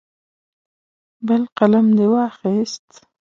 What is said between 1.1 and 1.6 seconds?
بل